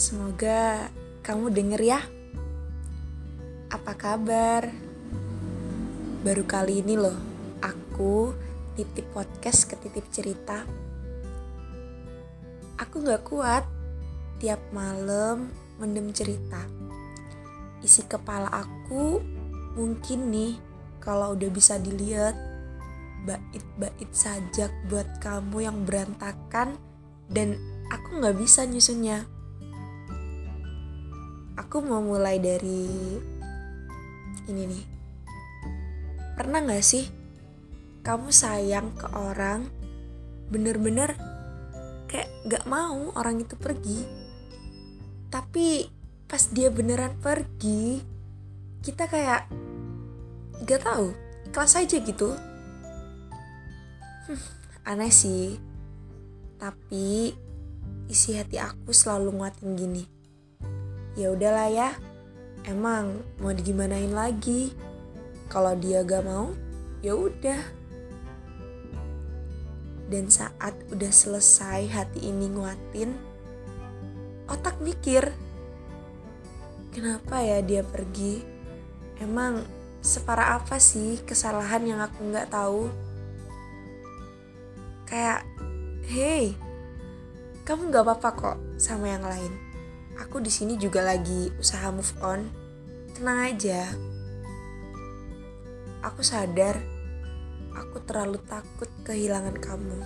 [0.00, 0.88] Semoga
[1.20, 2.00] kamu denger ya.
[3.68, 4.72] Apa kabar?
[6.24, 7.20] Baru kali ini loh,
[7.60, 8.32] aku
[8.80, 10.64] titip podcast ke titip cerita.
[12.80, 13.68] Aku gak kuat
[14.40, 16.64] tiap malam mendem cerita.
[17.84, 19.20] Isi kepala aku
[19.76, 20.56] mungkin nih
[20.96, 22.32] kalau udah bisa dilihat
[23.28, 26.80] bait-bait sajak buat kamu yang berantakan
[27.28, 29.26] dan aku gak bisa nyusunnya
[31.70, 32.90] aku mau mulai dari
[34.50, 34.84] ini nih.
[36.34, 37.06] Pernah gak sih
[38.02, 39.70] kamu sayang ke orang
[40.50, 41.14] bener-bener
[42.10, 44.02] kayak gak mau orang itu pergi.
[45.30, 45.86] Tapi
[46.26, 48.02] pas dia beneran pergi,
[48.82, 49.46] kita kayak
[50.66, 51.14] gak tahu,
[51.54, 52.34] kelas aja gitu.
[54.26, 54.42] Hmm,
[54.90, 55.54] aneh sih.
[56.58, 57.30] Tapi
[58.10, 60.04] isi hati aku selalu nguatin gini.
[61.14, 61.90] Ya udahlah ya
[62.66, 64.74] emang mau digimanain lagi?
[65.46, 66.50] Kalau dia gak mau
[67.06, 67.62] ya udah.
[70.10, 73.14] Dan saat udah selesai hati ini nguatin
[74.50, 75.30] otak mikir
[76.90, 78.42] kenapa ya dia pergi?
[79.22, 79.62] Emang
[80.02, 82.90] separah apa sih kesalahan yang aku nggak tahu?
[85.06, 85.46] Kayak
[86.10, 86.58] hey
[87.64, 89.70] kamu nggak apa-apa kok sama yang lain
[90.20, 92.44] aku di sini juga lagi usaha move on.
[93.16, 93.88] Tenang aja.
[96.04, 96.76] Aku sadar
[97.72, 99.98] aku terlalu takut kehilangan kamu.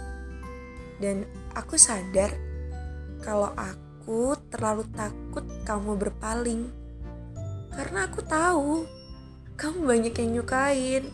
[1.03, 1.27] Dan
[1.59, 2.31] aku sadar
[3.21, 6.71] kalau aku terlalu takut kamu berpaling.
[7.75, 8.87] Karena aku tahu
[9.59, 11.05] kamu banyak yang nyukain.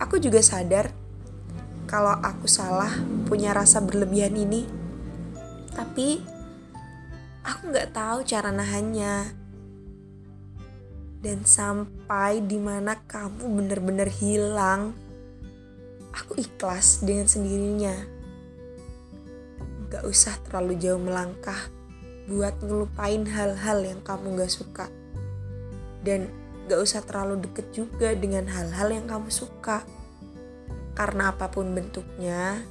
[0.00, 0.90] Aku juga sadar
[1.84, 2.90] kalau aku salah
[3.34, 4.62] punya rasa berlebihan ini.
[5.74, 6.22] Tapi
[7.42, 9.34] aku nggak tahu cara nahannya.
[11.18, 14.94] Dan sampai di mana kamu bener-bener hilang,
[16.14, 17.96] aku ikhlas dengan sendirinya.
[19.90, 21.58] Gak usah terlalu jauh melangkah
[22.30, 24.86] buat ngelupain hal-hal yang kamu gak suka.
[26.06, 26.30] Dan
[26.70, 29.82] gak usah terlalu deket juga dengan hal-hal yang kamu suka.
[30.94, 32.62] Karena apa pun bentuknya,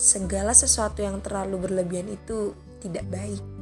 [0.00, 3.59] segala sesuatu yang terlalu berlebihan itu tidak baik.